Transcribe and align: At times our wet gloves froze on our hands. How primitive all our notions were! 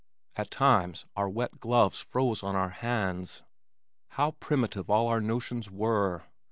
At 0.35 0.49
times 0.49 1.05
our 1.15 1.29
wet 1.29 1.59
gloves 1.59 1.99
froze 2.01 2.41
on 2.41 2.55
our 2.55 2.71
hands. 2.71 3.43
How 4.17 4.31
primitive 4.39 4.89
all 4.89 5.07
our 5.07 5.21
notions 5.21 5.69
were! 5.69 6.23